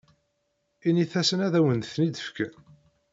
[0.87, 2.53] Init-asen ad awen-ten-id-fken.